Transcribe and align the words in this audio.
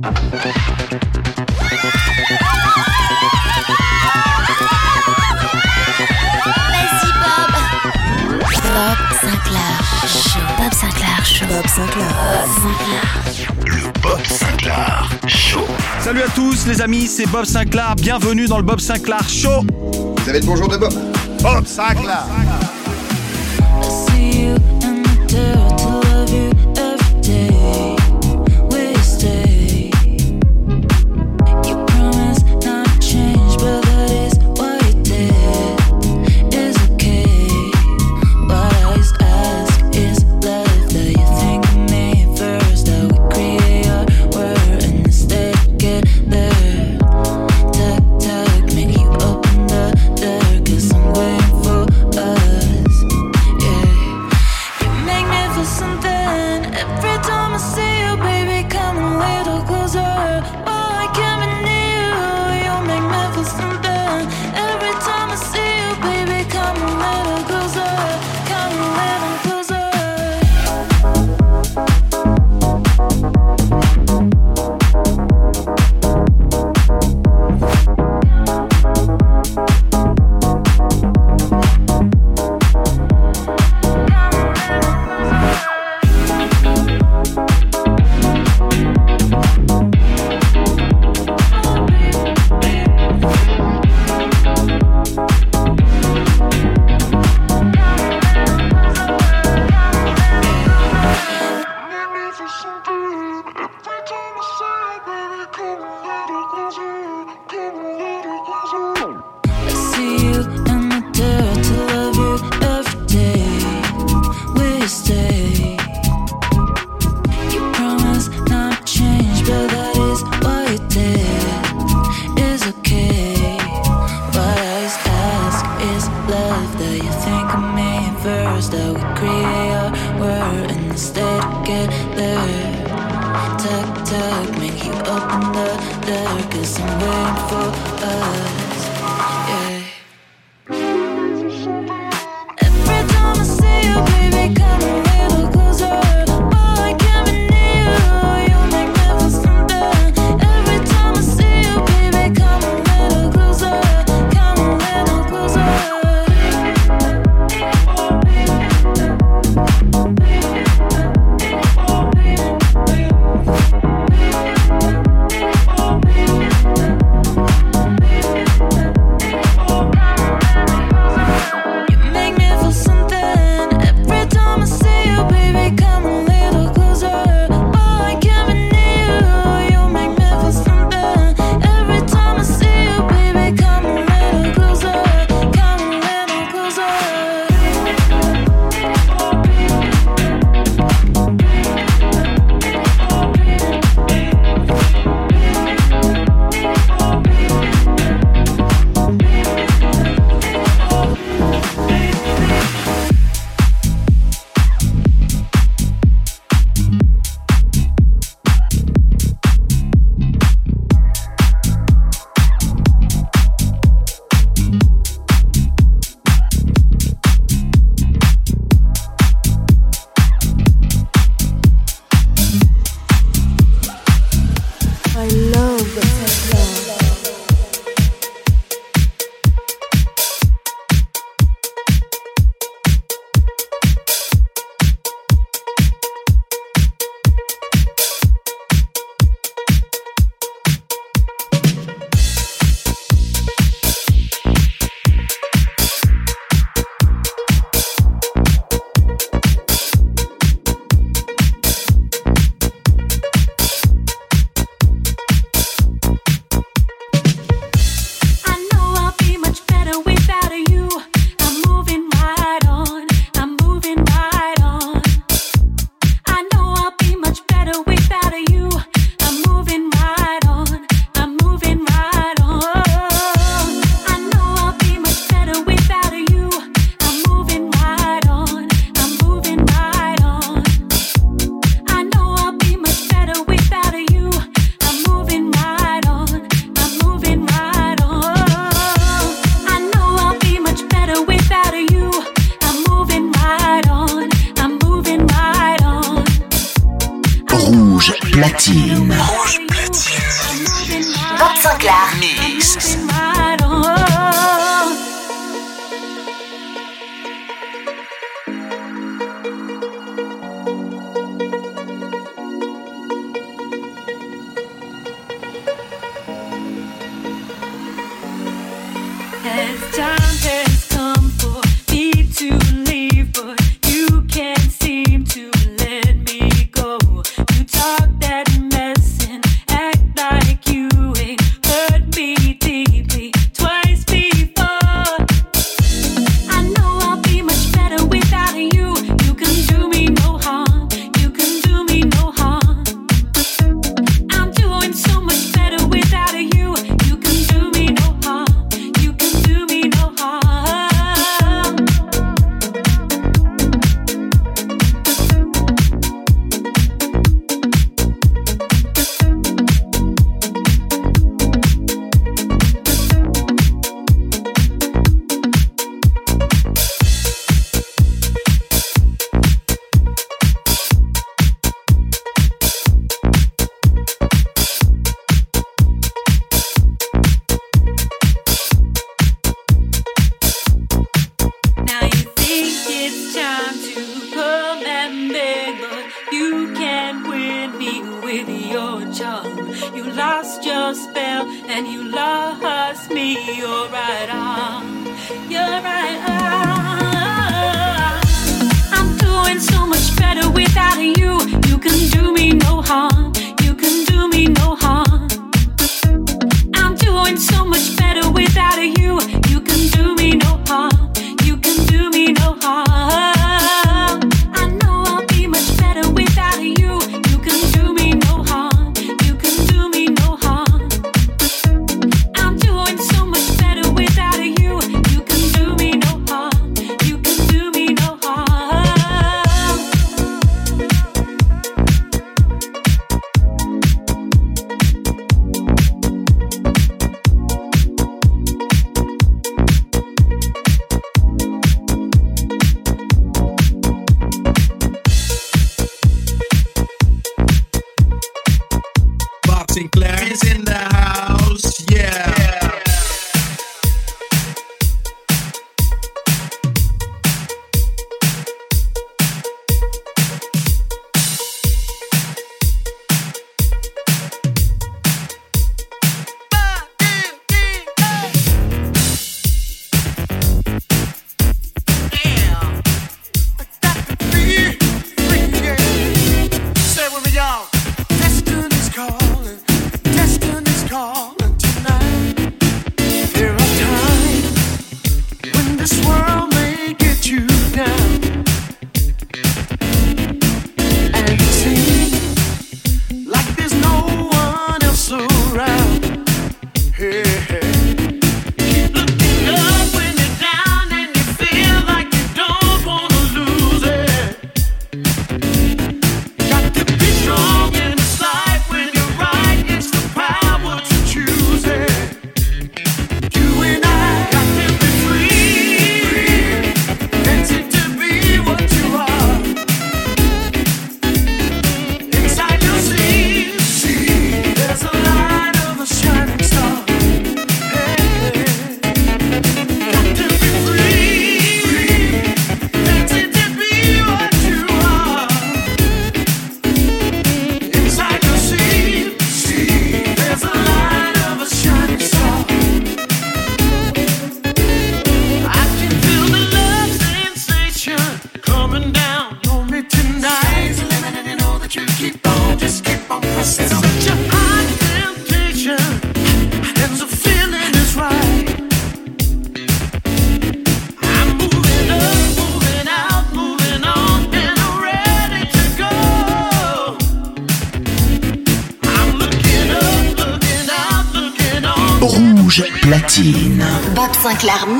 Bob 0.00 0.14
Sinclair 9.20 9.82
chaud. 10.06 10.40
Bob 10.56 10.72
Sinclair 10.72 11.24
chaud. 11.24 11.46
Bob 11.48 11.66
Sinclair 11.66 12.12
chaud. 13.34 13.54
Le 13.66 14.00
Bob 14.00 14.24
Sinclair 14.24 15.10
show. 15.26 15.66
Salut 16.00 16.22
à 16.22 16.28
tous 16.28 16.66
les 16.66 16.80
amis, 16.80 17.08
c'est 17.08 17.26
Bob 17.26 17.44
Sinclair. 17.44 17.96
Bienvenue 17.96 18.46
dans 18.46 18.58
le 18.58 18.64
Bob 18.64 18.78
Sinclair 18.78 19.28
show. 19.28 19.64
Vous 19.82 20.28
avez 20.28 20.38
le 20.38 20.46
bonjour 20.46 20.68
de 20.68 20.76
Bob. 20.76 20.94
Bob 21.42 21.66
Sinclair. 21.66 22.24
See. 24.06 24.54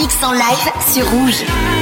Mix 0.08 0.22
en 0.22 0.32
live 0.32 0.72
sur 0.94 1.10
Rouge. 1.10 1.77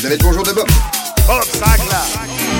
Vous 0.00 0.06
avez 0.06 0.16
le 0.16 0.22
bonjour 0.22 0.42
de 0.42 0.52
Bob. 0.52 0.66
Bob 1.26 1.44
Sinclair. 1.44 2.59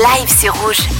Live 0.00 0.30
sur 0.30 0.54
Rouge. 0.62 0.99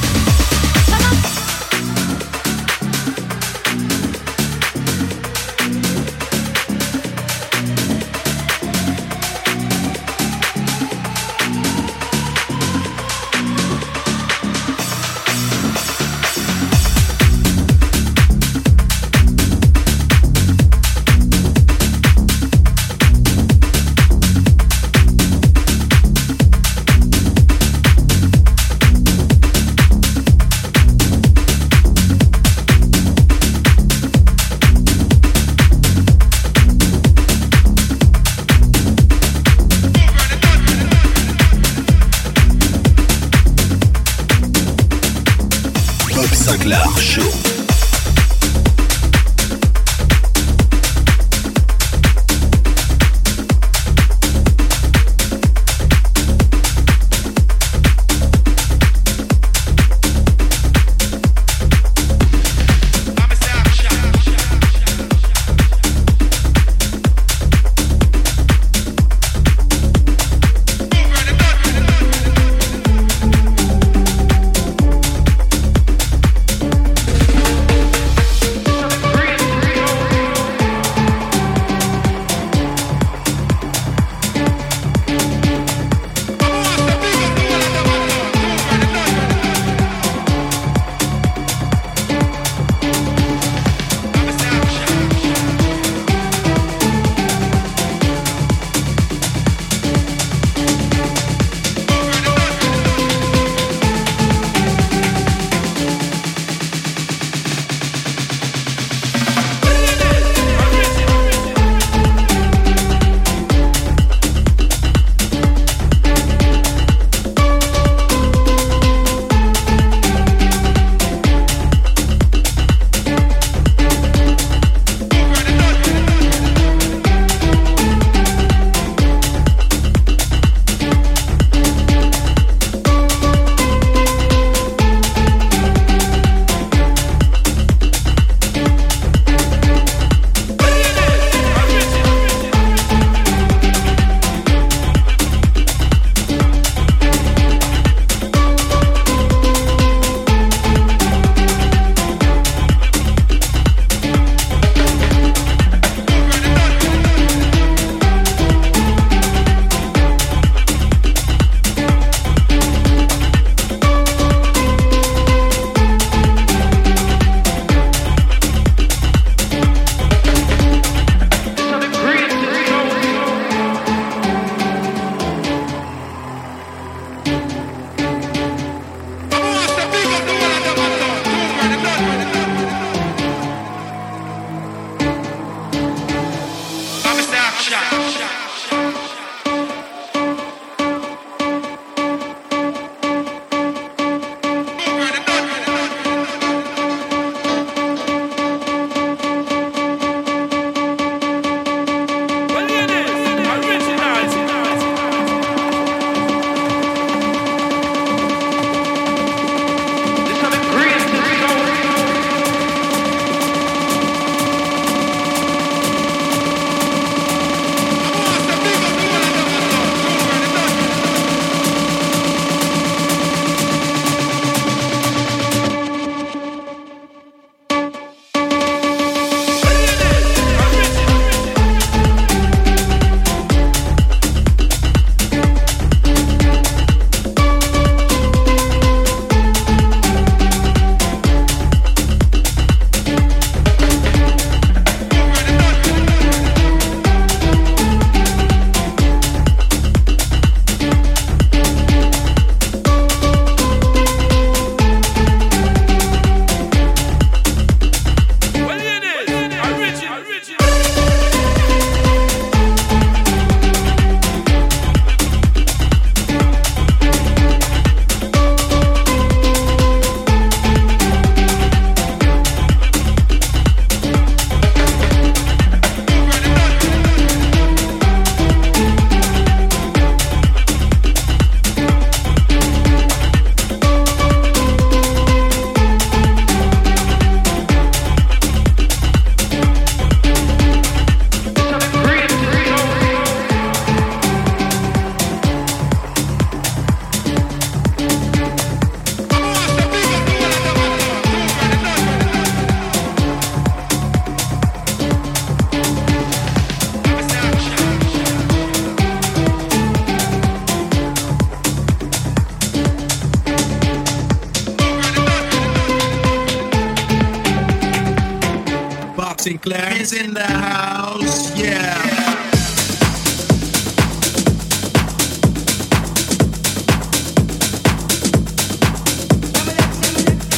Sinclair 319.40 319.98
is 319.98 320.12
in 320.12 320.34
the 320.34 320.42
house, 320.42 321.58
yeah. 321.58 321.96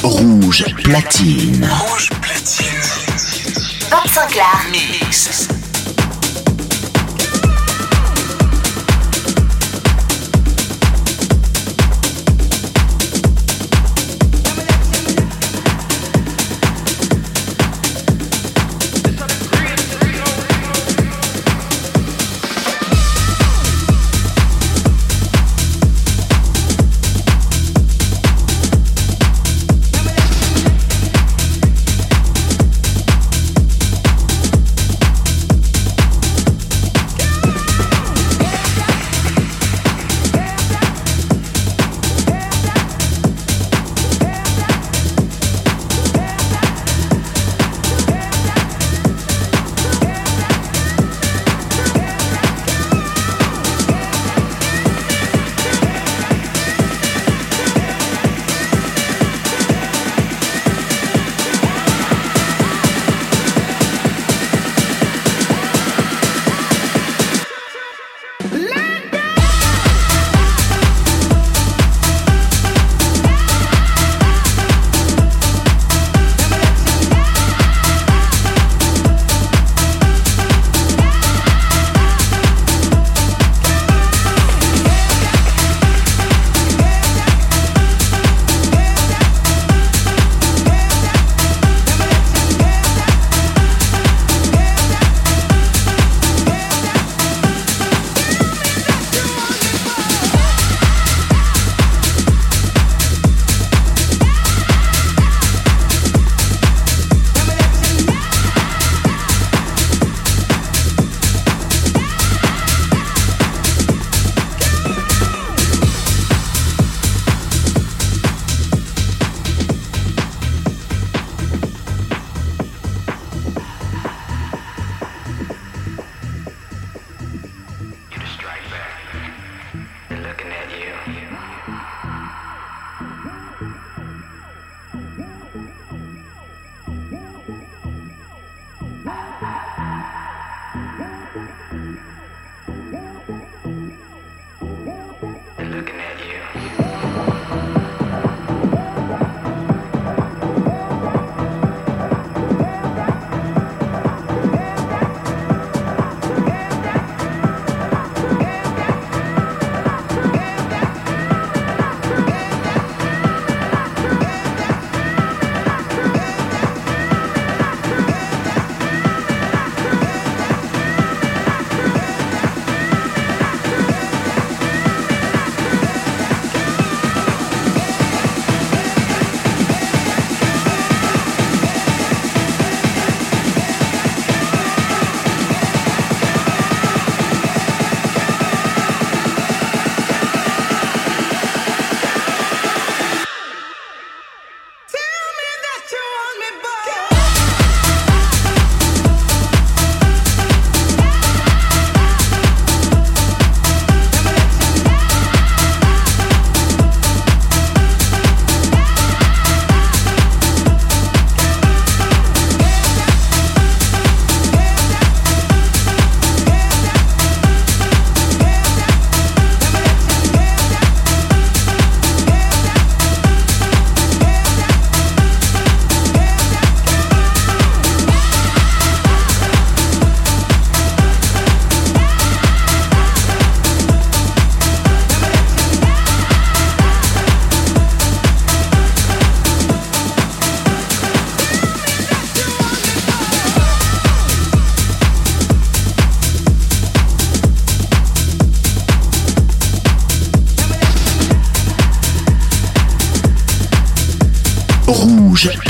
Rouge 0.02 0.64
platine. 0.82 1.62
Rouge 1.62 2.10
platine. 2.20 3.88
Bob 3.88 4.08
Sinclair. 4.08 4.70
Mix. 4.72 5.51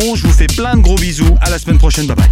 Je 0.00 0.26
vous 0.26 0.32
fais 0.32 0.46
plein 0.46 0.76
de 0.76 0.80
gros 0.80 0.94
bisous. 0.94 1.36
À 1.42 1.50
la 1.50 1.58
semaine 1.58 1.78
prochaine. 1.78 2.06
Bye 2.06 2.16
bye. 2.16 2.28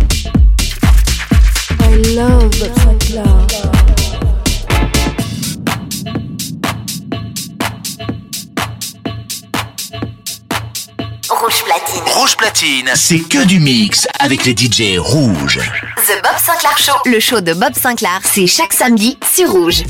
Rouge 11.28 11.64
Platine. 11.64 12.02
Rouge 12.06 12.36
Platine, 12.36 12.90
c'est 12.94 13.20
que 13.20 13.44
du 13.44 13.60
mix 13.60 14.06
avec 14.18 14.44
les 14.46 14.52
DJ 14.52 14.98
rouges. 14.98 15.58
The 16.06 16.22
Bob 16.22 16.36
Sinclair 16.38 16.78
Show. 16.78 16.92
Le 17.04 17.20
show 17.20 17.40
de 17.40 17.52
Bob 17.52 17.74
Sinclair, 17.74 18.20
c'est 18.24 18.46
chaque 18.46 18.72
samedi 18.72 19.18
sur 19.34 19.50
Rouge. 19.50 19.82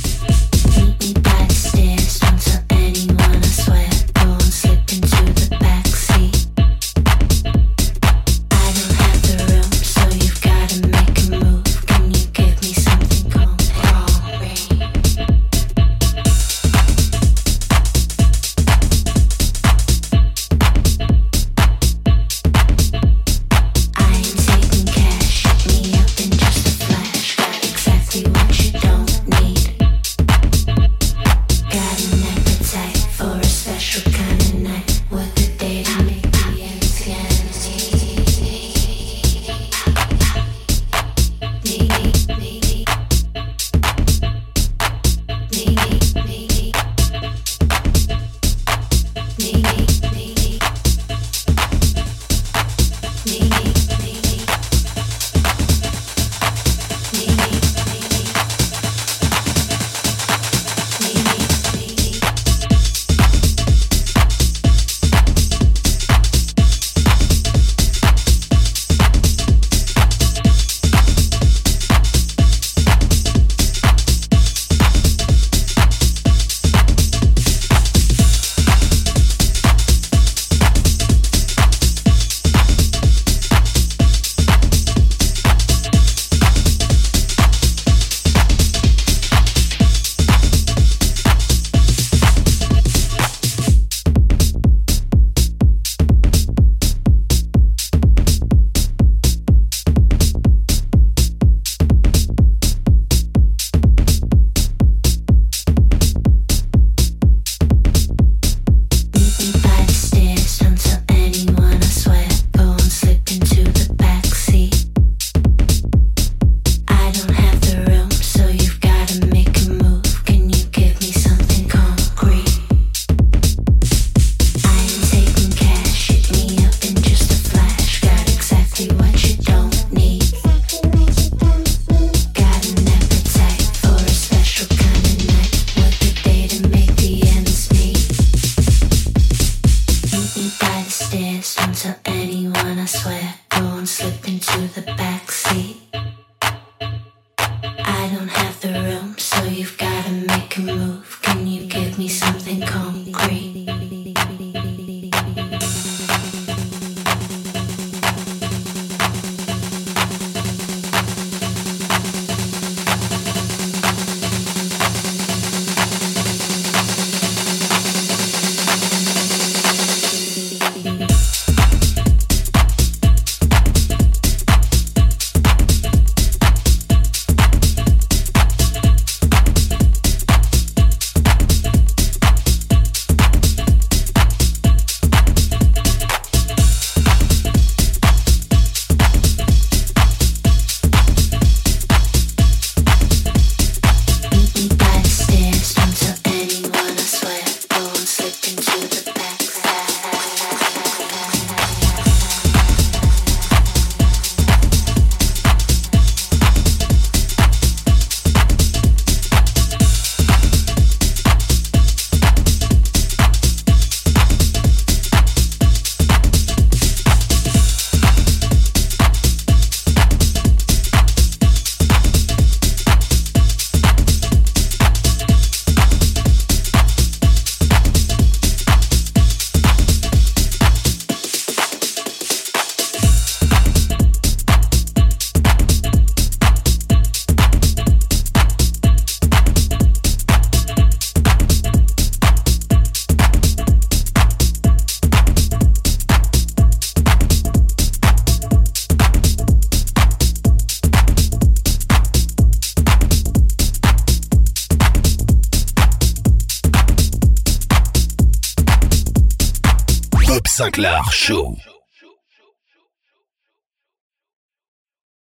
Show. 261.20 261.59